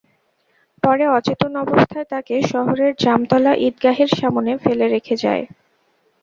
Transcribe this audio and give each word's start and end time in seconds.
পরে 0.83 1.05
অচেতন 1.09 1.51
অবস্থায় 1.63 2.07
তাঁকে 2.11 2.35
শহরের 2.51 2.91
জামতলা 2.99 3.53
ঈদগাহের 3.67 4.09
সামনে 4.19 4.51
ফেলে 4.63 4.85
রেখে 4.87 5.15
যায়। 5.23 5.43